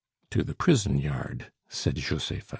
"To 0.31 0.43
the 0.43 0.55
prison 0.55 0.97
yard!" 0.97 1.51
said 1.69 1.97
Josepha. 1.97 2.49